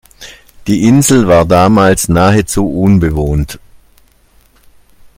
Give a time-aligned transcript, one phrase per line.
[0.65, 3.59] Die Insel war damals nahezu unbewohnt.